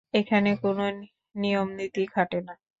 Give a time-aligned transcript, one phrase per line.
[0.13, 0.85] এখানে কোনও
[1.35, 2.53] নিয়মনীতি খাটে না।